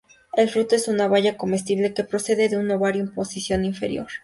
El 0.33 0.49
fruto 0.49 0.75
es 0.75 0.87
una 0.87 1.07
baya 1.07 1.37
comestible 1.37 1.93
que 1.93 2.03
procede 2.03 2.49
de 2.49 2.57
un 2.57 2.71
ovario 2.71 3.03
en 3.03 3.13
posición 3.13 3.65
inferior. 3.65 4.07